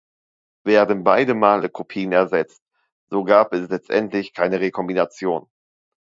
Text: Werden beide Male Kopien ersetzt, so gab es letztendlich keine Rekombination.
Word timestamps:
Werden 0.65 1.03
beide 1.03 1.35
Male 1.35 1.69
Kopien 1.69 2.11
ersetzt, 2.11 2.63
so 3.11 3.23
gab 3.23 3.53
es 3.53 3.69
letztendlich 3.69 4.33
keine 4.33 4.59
Rekombination. 4.59 5.47